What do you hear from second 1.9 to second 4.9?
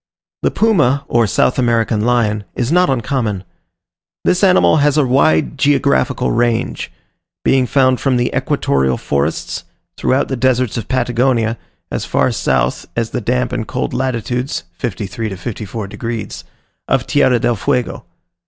Lion, is not uncommon. This animal